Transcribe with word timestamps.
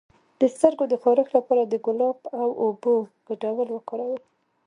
د 0.39 0.41
سترګو 0.55 0.85
د 0.89 0.93
خارښ 1.01 1.27
لپاره 1.37 1.63
د 1.65 1.73
ګلاب 1.85 2.19
او 2.39 2.49
اوبو 2.63 2.93
ګډول 3.27 3.67
وکاروئ 3.71 4.19